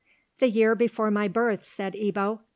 "The 0.39 0.49
year 0.49 0.73
before 0.73 1.11
my 1.11 1.27
birth," 1.27 1.67
said 1.67 1.93
Ebbo. 1.93 2.39